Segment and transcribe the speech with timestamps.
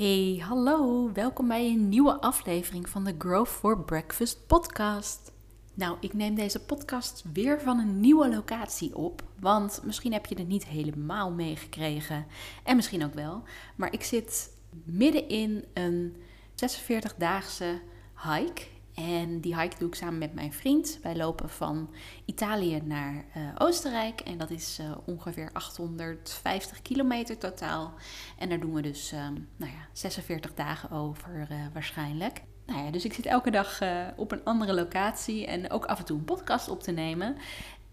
[0.00, 5.32] Hey, hallo, welkom bij een nieuwe aflevering van de Grow for Breakfast podcast.
[5.74, 10.38] Nou, ik neem deze podcast weer van een nieuwe locatie op, want misschien heb je
[10.38, 12.26] het niet helemaal meegekregen
[12.64, 13.42] en misschien ook wel,
[13.76, 16.16] maar ik zit midden in een
[16.54, 17.80] 46-daagse
[18.14, 18.62] hike
[19.00, 20.98] en die hike doe ik samen met mijn vriend.
[21.02, 21.90] Wij lopen van
[22.24, 24.20] Italië naar uh, Oostenrijk.
[24.20, 27.94] En dat is uh, ongeveer 850 kilometer totaal.
[28.38, 29.20] En daar doen we dus uh,
[29.56, 32.42] nou ja, 46 dagen over uh, waarschijnlijk.
[32.66, 33.80] Nou ja, dus ik zit elke dag
[34.16, 37.36] op een andere locatie en ook af en toe een podcast op te nemen.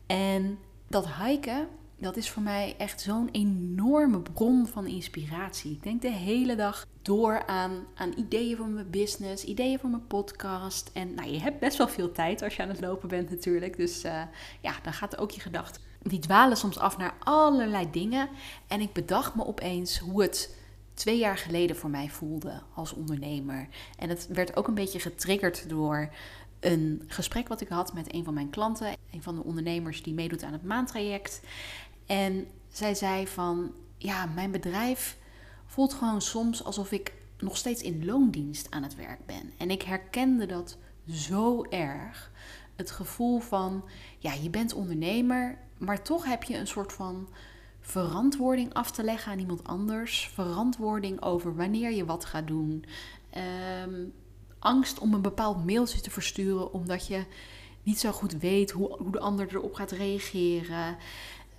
[0.05, 1.67] En dat hiken,
[1.99, 5.71] dat is voor mij echt zo'n enorme bron van inspiratie.
[5.71, 10.07] Ik denk de hele dag door aan, aan ideeën voor mijn business, ideeën voor mijn
[10.07, 10.89] podcast.
[10.93, 13.77] En nou, je hebt best wel veel tijd als je aan het lopen bent natuurlijk.
[13.77, 14.21] Dus uh,
[14.61, 15.81] ja, dan gaat ook je gedachten.
[16.01, 18.29] Die dwalen soms af naar allerlei dingen.
[18.67, 20.55] En ik bedacht me opeens hoe het
[20.93, 23.67] twee jaar geleden voor mij voelde als ondernemer.
[23.97, 26.09] En het werd ook een beetje getriggerd door
[26.59, 30.13] een gesprek wat ik had met een van mijn klanten, een van de ondernemers die
[30.13, 31.41] meedoet aan het maantraject.
[32.07, 35.17] En zij zei van, ja, mijn bedrijf
[35.65, 39.51] voelt gewoon soms alsof ik nog steeds in loondienst aan het werk ben.
[39.57, 40.77] En ik herkende dat
[41.09, 42.31] zo erg.
[42.75, 43.83] Het gevoel van,
[44.17, 47.27] ja, je bent ondernemer, maar toch heb je een soort van
[47.79, 50.31] verantwoording af te leggen aan iemand anders.
[50.33, 52.85] Verantwoording over wanneer je wat gaat doen.
[53.29, 54.05] Ehm,
[54.59, 57.23] angst om een bepaald mailtje te versturen omdat je
[57.83, 60.97] niet zo goed weet hoe, hoe de ander erop gaat reageren.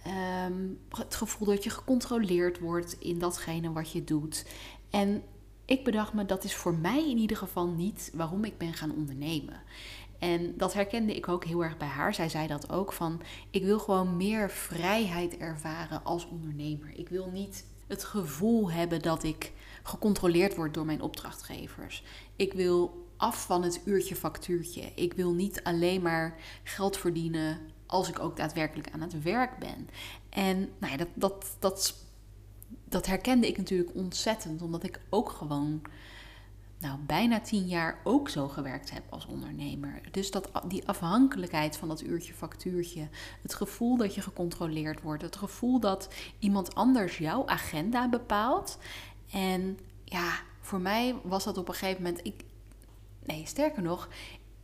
[0.08, 4.46] Ehm, het gevoel dat je gecontroleerd wordt in datgene wat je doet.
[4.90, 5.22] En
[5.64, 8.94] ik bedacht me, dat is voor mij in ieder geval niet waarom ik ben gaan
[8.94, 9.62] ondernemen.
[10.18, 12.14] En dat herkende ik ook heel erg bij haar.
[12.14, 16.98] Zij zei dat ook van, ik wil gewoon meer vrijheid ervaren als ondernemer.
[16.98, 22.04] Ik wil niet het gevoel hebben dat ik gecontroleerd word door mijn opdrachtgevers.
[22.36, 24.92] Ik wil af van het uurtje factuurtje.
[24.94, 29.88] Ik wil niet alleen maar geld verdienen als ik ook daadwerkelijk aan het werk ben.
[30.28, 31.94] En nou ja, dat, dat, dat,
[32.84, 35.82] dat herkende ik natuurlijk ontzettend, omdat ik ook gewoon
[36.78, 40.00] nou, bijna tien jaar ook zo gewerkt heb als ondernemer.
[40.10, 43.08] Dus dat, die afhankelijkheid van dat uurtje factuurtje,
[43.42, 48.78] het gevoel dat je gecontroleerd wordt, het gevoel dat iemand anders jouw agenda bepaalt.
[49.30, 52.26] En ja, voor mij was dat op een gegeven moment.
[52.26, 52.44] Ik,
[53.28, 54.08] nee, sterker nog,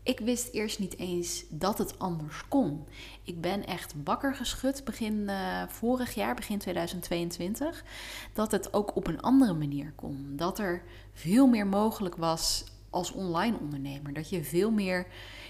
[0.02, 2.86] ik wist eerst niet eens dat het anders kon.
[3.22, 7.84] Ik ben echt wakker geschud begin uh, vorig jaar, begin 2022,
[8.32, 10.32] dat het ook op een andere manier kon.
[10.36, 10.82] Dat er
[11.12, 14.12] veel meer mogelijk was als online ondernemer.
[14.12, 15.06] Dat je veel meer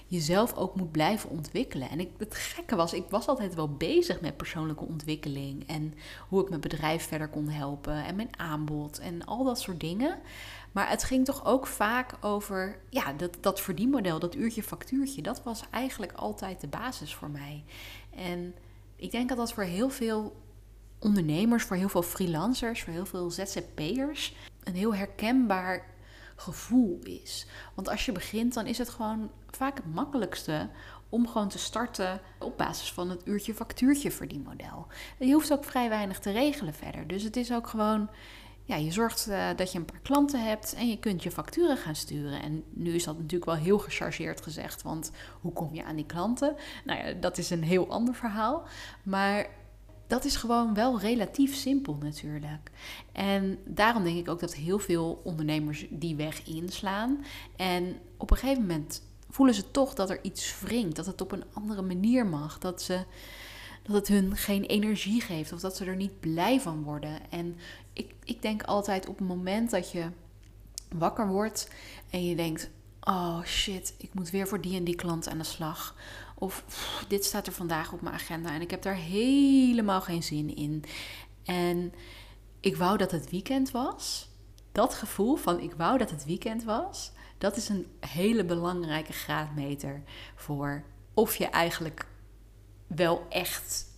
[0.07, 1.91] jezelf ook moet blijven ontwikkelen.
[1.91, 5.95] En ik, het gekke was, ik was altijd wel bezig met persoonlijke ontwikkeling en
[6.29, 10.19] hoe ik mijn bedrijf verder kon helpen en mijn aanbod en al dat soort dingen.
[10.73, 15.23] Maar het ging toch ook vaak over ja, dat, dat verdienmodel, dat uurtje factuurtje.
[15.23, 17.65] Dat was eigenlijk altijd de basis voor mij.
[18.11, 18.55] En
[18.97, 20.37] ik denk dat dat voor heel veel
[20.99, 24.35] ondernemers, voor heel veel freelancers, voor heel veel ZZP'ers
[24.65, 25.94] een heel herkenbaar
[26.35, 27.47] gevoel is.
[27.75, 30.69] Want als je begint, dan is het gewoon vaak het makkelijkste
[31.09, 34.87] om gewoon te starten op basis van het uurtje factuurtje verdienmodel.
[35.19, 37.07] Je hoeft ook vrij weinig te regelen verder.
[37.07, 38.09] Dus het is ook gewoon
[38.67, 41.77] ja, je zorgt uh, dat je een paar klanten hebt en je kunt je facturen
[41.77, 42.43] gaan sturen.
[42.43, 46.07] En nu is dat natuurlijk wel heel gechargeerd gezegd, want hoe kom je aan die
[46.07, 46.57] klanten?
[46.85, 48.67] Nou ja, dat is een heel ander verhaal.
[49.03, 49.47] Maar
[50.07, 52.71] dat is gewoon wel relatief simpel natuurlijk.
[53.13, 57.25] En daarom denk ik ook dat heel veel ondernemers die weg inslaan.
[57.57, 61.33] En op een gegeven moment voelen ze toch dat er iets wringt, dat het op
[61.33, 63.05] een andere manier mag, dat ze
[63.83, 67.31] dat het hun geen energie geeft of dat ze er niet blij van worden.
[67.31, 67.57] En
[67.93, 70.09] ik, ik denk altijd op het moment dat je
[70.95, 71.69] wakker wordt
[72.11, 75.45] en je denkt: oh shit, ik moet weer voor die en die klant aan de
[75.45, 75.95] slag.
[76.35, 76.65] Of
[77.09, 80.85] dit staat er vandaag op mijn agenda en ik heb daar helemaal geen zin in.
[81.45, 81.93] En
[82.61, 84.29] ik wou dat het weekend was.
[84.73, 90.03] Dat gevoel van ik wou dat het weekend was, dat is een hele belangrijke graadmeter
[90.35, 92.07] voor of je eigenlijk
[92.87, 93.93] wel echt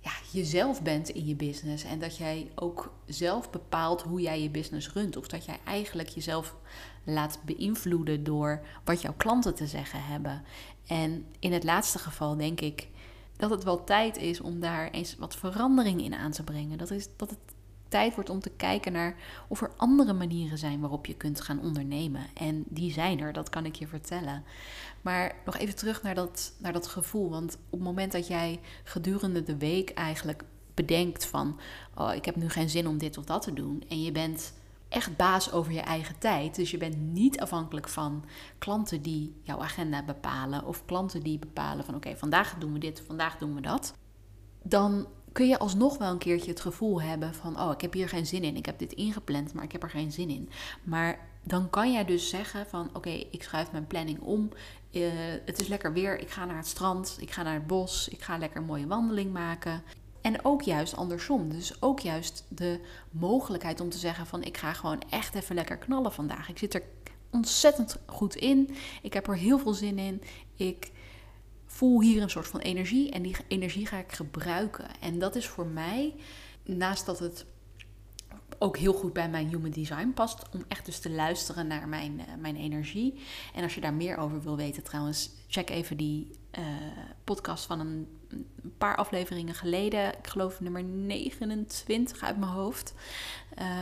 [0.00, 1.84] ja, jezelf bent in je business.
[1.84, 5.16] En dat jij ook zelf bepaalt hoe jij je business runt.
[5.16, 6.56] Of dat jij eigenlijk jezelf
[7.04, 10.42] laat beïnvloeden door wat jouw klanten te zeggen hebben.
[10.86, 12.88] En in het laatste geval denk ik
[13.36, 16.78] dat het wel tijd is om daar eens wat verandering in aan te brengen.
[16.78, 17.38] Dat, is, dat het
[17.88, 19.16] tijd wordt om te kijken naar
[19.48, 22.26] of er andere manieren zijn waarop je kunt gaan ondernemen.
[22.34, 24.44] En die zijn er, dat kan ik je vertellen.
[25.00, 27.30] Maar nog even terug naar dat, naar dat gevoel.
[27.30, 30.44] Want op het moment dat jij gedurende de week eigenlijk
[30.74, 31.60] bedenkt van...
[31.94, 33.82] oh, ik heb nu geen zin om dit of dat te doen...
[33.88, 34.52] en je bent
[34.92, 36.54] echt baas over je eigen tijd.
[36.54, 38.24] Dus je bent niet afhankelijk van
[38.58, 43.02] klanten die jouw agenda bepalen of klanten die bepalen van oké, vandaag doen we dit,
[43.06, 43.94] vandaag doen we dat.
[44.62, 48.08] Dan kun je alsnog wel een keertje het gevoel hebben van oh, ik heb hier
[48.08, 48.56] geen zin in.
[48.56, 50.48] Ik heb dit ingepland, maar ik heb er geen zin in.
[50.82, 54.48] Maar dan kan jij dus zeggen van oké, ik schuif mijn planning om.
[54.90, 55.10] Uh,
[55.44, 58.22] het is lekker weer, ik ga naar het strand, ik ga naar het bos, ik
[58.22, 59.82] ga lekker een mooie wandeling maken.
[60.22, 61.48] En ook juist andersom.
[61.48, 62.80] Dus ook juist de
[63.10, 66.48] mogelijkheid om te zeggen van ik ga gewoon echt even lekker knallen vandaag.
[66.48, 66.82] Ik zit er
[67.30, 68.74] ontzettend goed in.
[69.02, 70.22] Ik heb er heel veel zin in.
[70.56, 70.90] Ik
[71.66, 74.86] voel hier een soort van energie en die energie ga ik gebruiken.
[75.00, 76.14] En dat is voor mij,
[76.64, 77.44] naast dat het
[78.58, 80.48] ook heel goed bij mijn human design past.
[80.52, 83.20] Om echt dus te luisteren naar mijn, uh, mijn energie.
[83.54, 86.64] En als je daar meer over wil weten trouwens, check even die uh,
[87.24, 88.46] podcast van een, een,
[88.78, 90.18] paar afleveringen geleden.
[90.18, 92.94] Ik geloof nummer 29 uit mijn hoofd.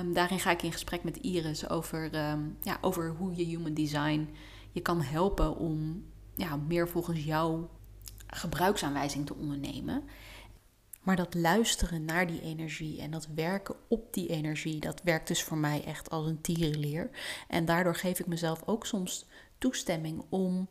[0.00, 3.74] Um, daarin ga ik in gesprek met Iris over, um, ja, over hoe je human
[3.74, 4.28] design
[4.72, 6.04] je kan helpen om
[6.34, 7.70] ja, meer volgens jouw
[8.26, 10.04] gebruiksaanwijzing te ondernemen.
[11.00, 15.42] Maar dat luisteren naar die energie en dat werken op die energie, dat werkt dus
[15.42, 17.10] voor mij echt als een tierenleer.
[17.48, 19.26] En daardoor geef ik mezelf ook soms
[19.58, 20.68] toestemming om,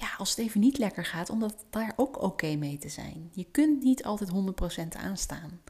[0.00, 3.30] ja, als het even niet lekker gaat, om daar ook oké mee te zijn.
[3.32, 4.30] Je kunt niet altijd
[4.94, 5.60] 100% aanstaan.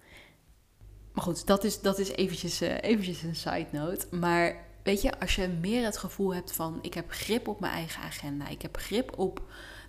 [1.12, 4.06] Maar goed, dat is, dat is eventjes, uh, eventjes een side note.
[4.10, 7.72] Maar weet je, als je meer het gevoel hebt van ik heb grip op mijn
[7.72, 9.42] eigen agenda, ik heb grip op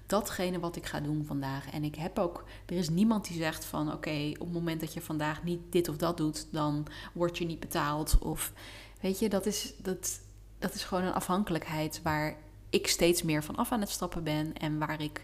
[0.05, 1.71] datgene wat ik ga doen vandaag.
[1.71, 4.93] En ik heb ook, er is niemand die zegt van oké, op het moment dat
[4.93, 8.17] je vandaag niet dit of dat doet, dan word je niet betaald.
[8.19, 8.53] Of
[9.01, 10.19] weet je, dat is, dat,
[10.59, 12.37] dat is gewoon een afhankelijkheid waar
[12.71, 14.57] ik steeds meer van af aan het stappen ben.
[14.57, 15.23] En waar ik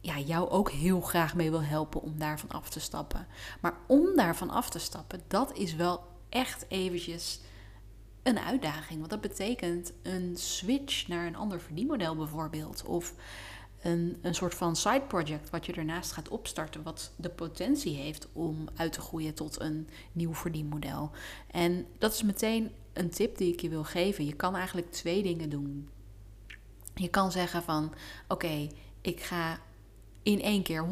[0.00, 3.26] ja, jou ook heel graag mee wil helpen om daarvan af te stappen.
[3.60, 7.40] Maar om daarvan af te stappen, dat is wel echt eventjes
[8.22, 8.98] een uitdaging.
[8.98, 12.84] Want dat betekent een switch naar een ander verdienmodel bijvoorbeeld.
[12.84, 13.14] Of
[13.82, 18.28] een, een soort van side project wat je ernaast gaat opstarten, wat de potentie heeft
[18.32, 21.10] om uit te groeien tot een nieuw verdienmodel.
[21.50, 24.24] En dat is meteen een tip die ik je wil geven.
[24.24, 25.88] Je kan eigenlijk twee dingen doen.
[26.98, 27.92] Je kan zeggen van
[28.28, 28.68] oké,
[29.00, 29.58] ik ga
[30.22, 30.88] in één keer 100%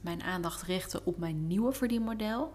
[0.00, 2.52] mijn aandacht richten op mijn nieuwe verdienmodel.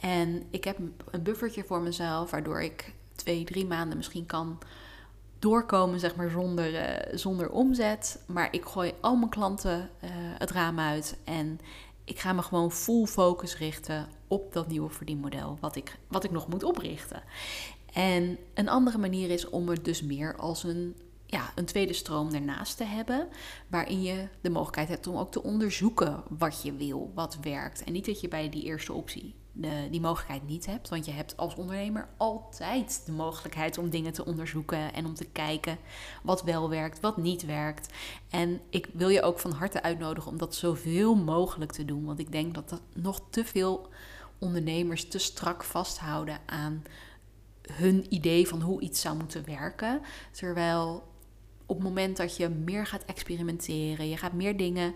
[0.00, 0.78] En ik heb
[1.10, 4.58] een buffertje voor mezelf, waardoor ik twee, drie maanden misschien kan
[5.38, 8.22] doorkomen, zeg maar, zonder, uh, zonder omzet.
[8.26, 11.60] Maar ik gooi al mijn klanten uh, het raam uit en
[12.04, 16.30] ik ga me gewoon full focus richten op dat nieuwe verdienmodel, wat ik, wat ik
[16.30, 17.22] nog moet oprichten.
[17.92, 20.96] En een andere manier is om het dus meer als een,
[21.34, 23.28] ja, een tweede stroom ernaast te hebben,
[23.68, 27.84] waarin je de mogelijkheid hebt om ook te onderzoeken wat je wil, wat werkt.
[27.84, 30.88] En niet dat je bij die eerste optie de, die mogelijkheid niet hebt.
[30.88, 35.24] Want je hebt als ondernemer altijd de mogelijkheid om dingen te onderzoeken en om te
[35.24, 35.78] kijken
[36.22, 37.92] wat wel werkt, wat niet werkt.
[38.30, 42.04] En ik wil je ook van harte uitnodigen om dat zoveel mogelijk te doen.
[42.04, 43.88] Want ik denk dat dat nog te veel
[44.38, 46.82] ondernemers te strak vasthouden aan
[47.72, 50.00] hun idee van hoe iets zou moeten werken.
[50.32, 51.12] Terwijl
[51.66, 54.94] op het moment dat je meer gaat experimenteren, je gaat meer dingen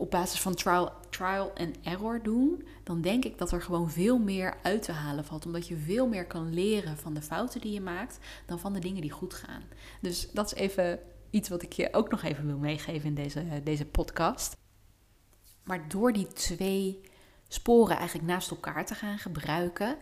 [0.00, 4.18] op basis van trial, trial en error doen, dan denk ik dat er gewoon veel
[4.18, 5.46] meer uit te halen valt.
[5.46, 8.78] Omdat je veel meer kan leren van de fouten die je maakt dan van de
[8.78, 9.62] dingen die goed gaan.
[10.00, 10.98] Dus dat is even
[11.30, 14.56] iets wat ik je ook nog even wil meegeven in deze, deze podcast.
[15.64, 17.00] Maar door die twee
[17.48, 19.96] sporen eigenlijk naast elkaar te gaan gebruiken,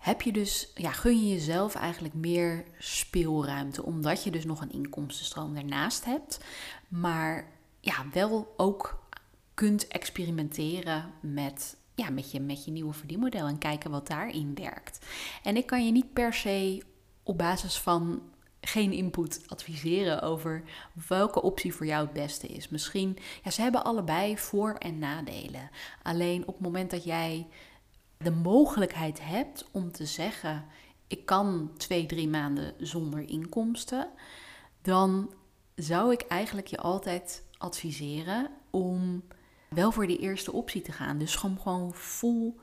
[0.00, 3.84] heb je dus, ja, gun je jezelf eigenlijk meer speelruimte.
[3.84, 6.40] Omdat je dus nog een inkomstenstroom daarnaast hebt.
[6.88, 9.04] Maar ja, wel ook
[9.54, 15.06] kunt experimenteren met, ja, met, je, met je nieuwe verdienmodel en kijken wat daarin werkt.
[15.42, 16.82] En ik kan je niet per se
[17.22, 18.22] op basis van
[18.60, 20.62] geen input adviseren over
[21.08, 22.68] welke optie voor jou het beste is.
[22.68, 25.70] Misschien, ja, ze hebben allebei voor- en nadelen.
[26.02, 27.46] Alleen op het moment dat jij
[28.22, 30.64] de mogelijkheid hebt om te zeggen:
[31.06, 34.08] ik kan twee, drie maanden zonder inkomsten,
[34.82, 35.34] dan
[35.74, 39.22] zou ik eigenlijk je altijd adviseren om
[39.68, 41.18] wel voor die eerste optie te gaan.
[41.18, 42.60] Dus gewoon, gewoon vol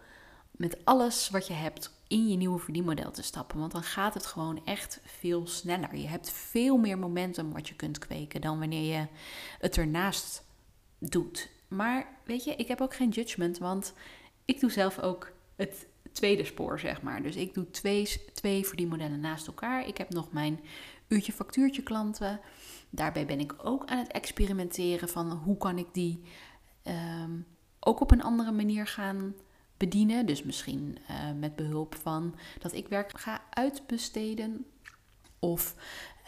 [0.51, 3.59] met alles wat je hebt in je nieuwe verdienmodel te stappen.
[3.59, 5.95] Want dan gaat het gewoon echt veel sneller.
[5.95, 9.07] Je hebt veel meer momentum wat je kunt kweken dan wanneer je
[9.59, 10.43] het ernaast
[10.99, 11.49] doet.
[11.67, 13.93] Maar weet je, ik heb ook geen judgment, want
[14.45, 17.21] ik doe zelf ook het tweede spoor, zeg maar.
[17.21, 19.87] Dus ik doe twee, twee verdienmodellen naast elkaar.
[19.87, 20.59] Ik heb nog mijn
[21.07, 22.39] uurtje factuurtje klanten.
[22.89, 26.21] Daarbij ben ik ook aan het experimenteren van hoe kan ik die
[26.87, 27.31] Ehm,
[27.79, 29.33] ook op een andere manier gaan
[29.77, 30.25] bedienen.
[30.25, 34.65] Dus misschien uh, met behulp van dat ik werk ga uitbesteden.
[35.39, 35.75] Of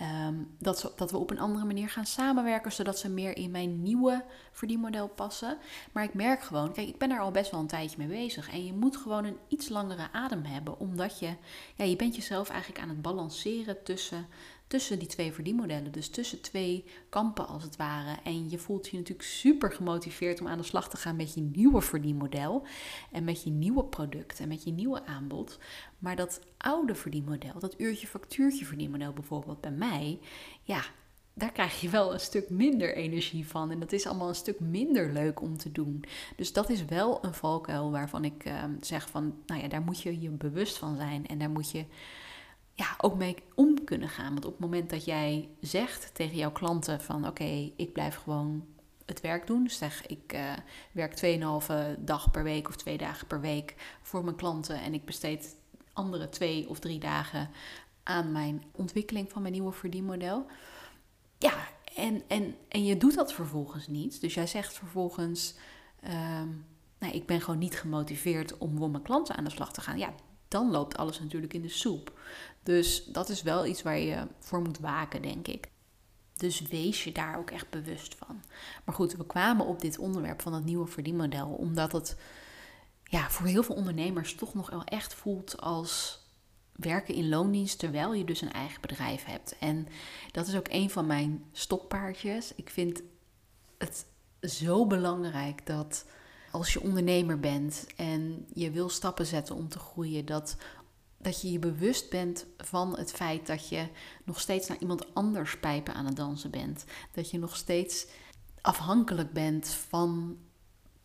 [0.01, 3.83] um, dat, dat we op een andere manier gaan samenwerken, zodat ze meer in mijn
[3.83, 5.57] nieuwe verdienmodel passen.
[5.91, 8.51] Maar ik merk gewoon, kijk, ik ben er al best wel een tijdje mee bezig.
[8.51, 11.33] En je moet gewoon een iets langere adem hebben, omdat je,
[11.75, 14.27] ja, je bent jezelf eigenlijk aan het balanceren tussen
[14.69, 15.91] tussen die twee verdienmodellen.
[15.91, 18.17] Dus tussen twee kampen als het ware.
[18.23, 21.41] En je voelt je natuurlijk super gemotiveerd om aan de slag te gaan met je
[21.41, 22.65] nieuwe verdienmodel.
[23.11, 25.59] En met je nieuwe product en met je nieuwe aanbod.
[25.99, 30.19] Maar dat oude verdienmodel, dat uurtje factuurtje verdienmodel bijvoorbeeld bij mij.
[30.63, 30.83] Ja,
[31.33, 33.71] daar krijg je wel een stuk minder energie van.
[33.71, 36.03] En dat is allemaal een stuk minder leuk om te doen.
[36.35, 40.01] Dus dat is wel een valkuil waarvan ik uh, zeg van, nou ja, daar moet
[40.01, 41.27] je je bewust van zijn.
[41.27, 41.85] En daar moet je
[42.79, 44.33] ja, ook mee om kunnen gaan.
[44.33, 48.65] Want op het moment dat jij zegt tegen jouw klanten van oké, ik blijf gewoon
[49.05, 49.63] het werk doen.
[49.63, 50.53] Dus zeg ik uh,
[50.91, 51.39] werk
[51.97, 55.55] 2,5 dag per week of twee dagen per week voor mijn klanten en ik besteed
[55.93, 57.49] andere twee of drie dagen
[58.03, 60.45] aan mijn ontwikkeling van mijn nieuwe verdienmodel.
[61.37, 61.53] Ja,
[61.95, 64.21] en, en, en je doet dat vervolgens niet.
[64.21, 65.55] Dus jij zegt vervolgens,
[66.03, 66.65] um,
[66.99, 69.97] nou, ik ben gewoon niet gemotiveerd om voor mijn klanten aan de slag te gaan.
[69.97, 70.13] Ja,
[70.49, 72.19] dan loopt alles natuurlijk in de soep.
[72.63, 75.69] Dus dat is wel iets waar je voor moet waken, denk ik.
[76.35, 78.41] Dus wees je daar ook echt bewust van.
[78.85, 82.17] Maar goed, we kwamen op dit onderwerp van het nieuwe verdienmodel, omdat het
[83.03, 86.19] ja, voor heel veel ondernemers toch nog wel echt voelt als
[86.71, 89.57] werken in loondienst terwijl je dus een eigen bedrijf hebt.
[89.59, 89.87] En
[90.31, 92.55] dat is ook een van mijn stokpaardjes.
[92.55, 93.01] Ik vind
[93.77, 94.05] het
[94.41, 96.05] zo belangrijk dat
[96.51, 100.55] als je ondernemer bent en je wil stappen zetten om te groeien, dat,
[101.17, 103.87] dat je je bewust bent van het feit dat je
[104.23, 106.85] nog steeds naar iemand anders pijpen aan het dansen bent.
[107.11, 108.07] Dat je nog steeds
[108.61, 110.37] afhankelijk bent van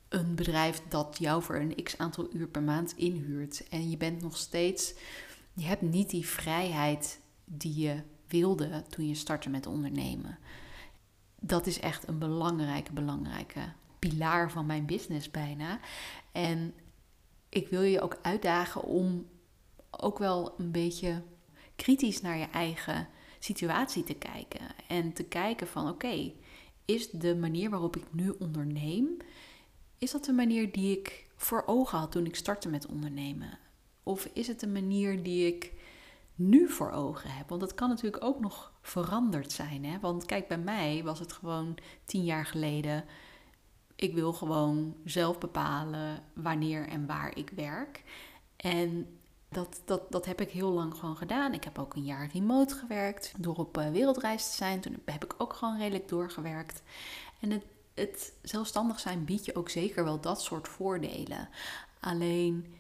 [0.09, 3.69] een bedrijf dat jou voor een x aantal uur per maand inhuurt.
[3.69, 4.95] En je bent nog steeds,
[5.53, 10.39] je hebt niet die vrijheid die je wilde toen je startte met ondernemen.
[11.41, 13.73] Dat is echt een belangrijke, belangrijke
[14.09, 15.81] pilaar van mijn business bijna.
[16.33, 16.75] En
[17.49, 19.27] ik wil je ook uitdagen om
[19.91, 21.23] ook wel een beetje
[21.77, 23.09] kritisch naar je eigen
[23.39, 24.61] situatie te kijken.
[24.89, 26.33] En te kijken van oké,
[26.85, 29.17] is de manier waarop ik nu onderneem,
[29.99, 33.59] is dat de manier die ik voor ogen had toen ik startte met ondernemen?
[34.03, 35.73] Of is het de manier die ik
[36.35, 37.49] nu voor ogen heb?
[37.49, 39.85] Want dat kan natuurlijk ook nog veranderd zijn.
[39.85, 40.01] Hè?
[40.01, 43.05] Want kijk, bij mij was het gewoon tien jaar geleden
[43.97, 48.03] ik wil gewoon zelf bepalen wanneer en waar ik werk.
[48.57, 51.53] En dat, dat, dat heb ik heel lang gewoon gedaan.
[51.53, 54.81] Ik heb ook een jaar remote gewerkt door op uh, wereldreis te zijn.
[54.81, 56.83] Toen heb ik ook gewoon redelijk doorgewerkt.
[57.41, 61.49] En het, het zelfstandig zijn biedt je ook zeker wel dat soort voordelen.
[62.01, 62.75] Alleen,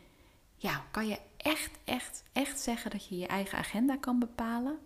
[0.56, 4.78] ja, kan je echt, echt, echt zeggen dat je je eigen agenda kan bepalen?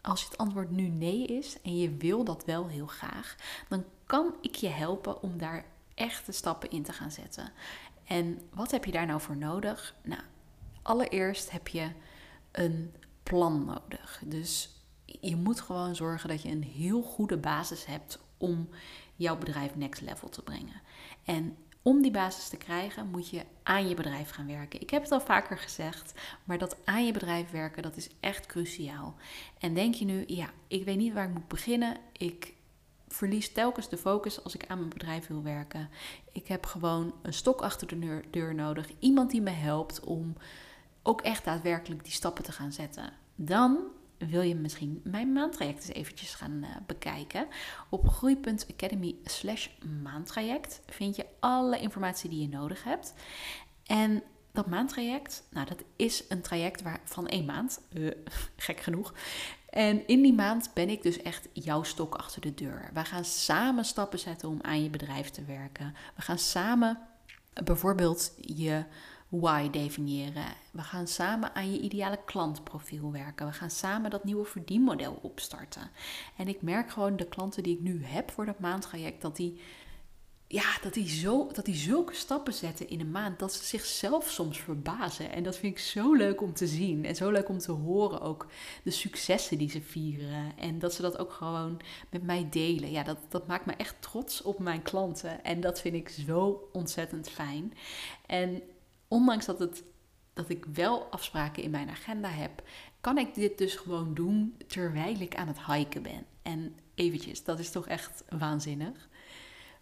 [0.00, 3.36] Als het antwoord nu nee is en je wil dat wel heel graag,
[3.68, 7.52] dan kan ik je helpen om daar echte stappen in te gaan zetten.
[8.04, 9.94] En wat heb je daar nou voor nodig?
[10.02, 10.22] Nou,
[10.82, 11.90] allereerst heb je
[12.52, 14.22] een plan nodig.
[14.24, 14.70] Dus
[15.04, 18.68] je moet gewoon zorgen dat je een heel goede basis hebt om
[19.16, 20.80] jouw bedrijf next level te brengen.
[21.24, 24.80] En om die basis te krijgen, moet je aan je bedrijf gaan werken.
[24.80, 26.12] Ik heb het al vaker gezegd,
[26.44, 29.14] maar dat aan je bedrijf werken, dat is echt cruciaal.
[29.58, 31.96] En denk je nu, ja, ik weet niet waar ik moet beginnen.
[32.12, 32.54] Ik
[33.08, 35.88] verlies telkens de focus als ik aan mijn bedrijf wil werken.
[36.32, 38.88] Ik heb gewoon een stok achter de deur nodig.
[38.98, 40.36] Iemand die me helpt om
[41.02, 43.12] ook echt daadwerkelijk die stappen te gaan zetten.
[43.34, 43.78] Dan
[44.18, 47.46] wil je misschien mijn maandtraject eens eventjes gaan uh, bekijken.
[47.88, 49.68] Op groei.academy slash
[50.02, 53.14] maandtraject vind je alle informatie die je nodig hebt.
[53.84, 54.22] En
[54.52, 58.10] dat maandtraject, nou dat is een traject waar, van één maand, uh,
[58.56, 59.14] gek genoeg.
[59.76, 62.90] En in die maand ben ik dus echt jouw stok achter de deur.
[62.92, 65.94] We gaan samen stappen zetten om aan je bedrijf te werken.
[66.14, 66.98] We gaan samen
[67.64, 68.84] bijvoorbeeld je
[69.28, 70.44] why definiëren.
[70.70, 73.46] We gaan samen aan je ideale klantprofiel werken.
[73.46, 75.90] We gaan samen dat nieuwe verdienmodel opstarten.
[76.36, 79.60] En ik merk gewoon de klanten die ik nu heb voor dat maandtraject, dat die
[80.48, 84.30] ja, dat die, zo, dat die zulke stappen zetten in een maand, dat ze zichzelf
[84.30, 85.32] soms verbazen.
[85.32, 87.04] En dat vind ik zo leuk om te zien.
[87.04, 88.46] En zo leuk om te horen ook
[88.82, 90.58] de successen die ze vieren.
[90.58, 92.90] En dat ze dat ook gewoon met mij delen.
[92.90, 95.44] Ja, dat, dat maakt me echt trots op mijn klanten.
[95.44, 97.72] En dat vind ik zo ontzettend fijn.
[98.26, 98.62] En
[99.08, 99.84] ondanks dat, het,
[100.32, 102.62] dat ik wel afspraken in mijn agenda heb,
[103.00, 106.26] kan ik dit dus gewoon doen terwijl ik aan het hiken ben.
[106.42, 109.08] En eventjes, dat is toch echt waanzinnig.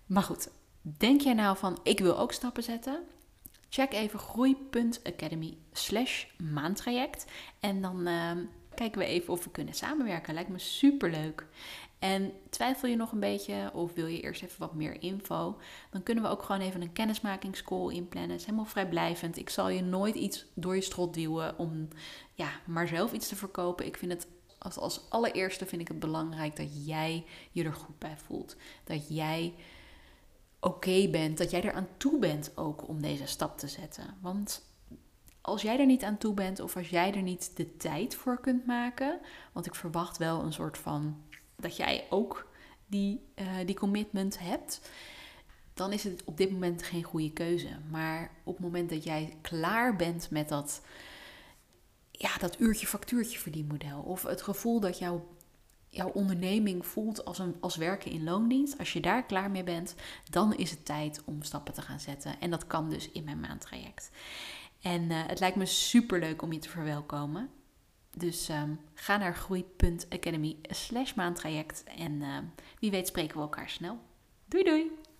[0.06, 0.48] Maar goed,
[0.82, 3.04] denk jij nou van ik wil ook stappen zetten?
[3.74, 7.24] check even groei.academy slash maantraject.
[7.60, 8.38] En dan ehm,
[8.74, 10.34] kijken we even of we kunnen samenwerken.
[10.34, 11.46] Lijkt me super leuk.
[11.98, 15.60] En twijfel je nog een beetje of wil je eerst even wat meer info?
[15.90, 18.30] Dan kunnen we ook gewoon even een kennismakingscall inplannen.
[18.30, 19.38] Het is helemaal vrijblijvend.
[19.38, 21.88] Ik zal je nooit iets door je strot duwen om
[22.34, 23.86] ja, maar zelf iets te verkopen.
[23.86, 24.26] Ik vind het
[24.58, 28.56] als, als allereerste vind ik het belangrijk dat jij je er goed bij voelt.
[28.84, 29.54] Dat jij
[30.64, 34.16] oké bent, dat jij er aan toe bent ook om deze stap te zetten.
[34.20, 34.62] Want
[35.40, 38.40] als jij er niet aan toe bent of als jij er niet de tijd voor
[38.40, 39.20] kunt maken,
[39.52, 41.22] want ik verwacht wel een soort van
[41.56, 42.48] dat jij ook
[42.86, 44.80] die, uh, die commitment hebt,
[45.74, 47.78] dan is het op dit moment geen goede keuze.
[47.90, 50.82] Maar op het moment dat jij klaar bent met dat,
[52.10, 55.26] ja, dat uurtje factuurtje verdienmodel, of het gevoel dat jouw,
[55.94, 59.94] jouw onderneming voelt als, een, als werken in loondienst, als je daar klaar mee bent,
[60.30, 62.40] dan is het tijd om stappen te gaan zetten.
[62.40, 64.10] En dat kan dus in mijn maandtraject.
[64.80, 67.50] En uh, het lijkt me super leuk om je te verwelkomen.
[68.16, 72.38] Dus um, ga naar groei.academy slash maandtraject en uh,
[72.78, 73.98] wie weet spreken we elkaar snel.
[74.46, 75.03] Doei doei!